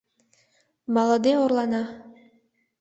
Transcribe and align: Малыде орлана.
Малыде 0.93 1.31
орлана. 1.43 1.83